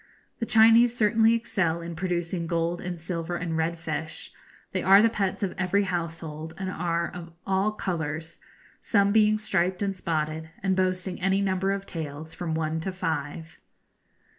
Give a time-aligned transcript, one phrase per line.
[0.39, 4.33] The Chinese certainly excel in producing gold and silver and red fish;
[4.71, 8.39] they are the pets of every household, and are of all colours,
[8.81, 13.59] some being striped and spotted, and boasting any number of tails from one to five.